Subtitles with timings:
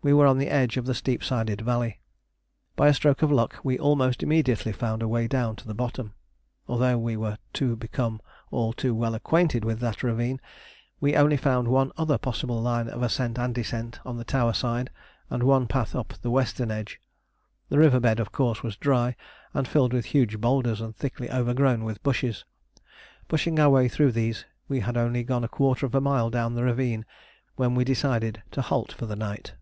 [0.00, 1.98] we were on the edge of the steep sided valley.
[2.76, 6.14] By a stroke of luck we almost immediately found a way down to the bottom.
[6.68, 8.20] Although we were to become
[8.52, 10.40] all too well acquainted with that ravine,
[11.00, 14.88] we only found one other possible line of ascent and descent on the tower side,
[15.30, 17.00] and one path up the western edge.
[17.68, 19.16] The river bed, of course, was dry,
[19.52, 22.44] and filled with huge boulders and thickly overgrown with bushes.
[23.26, 26.54] Pushing our way through these, we had only gone a quarter of a mile down
[26.54, 27.04] the ravine
[27.56, 29.54] when we decided to halt for the night.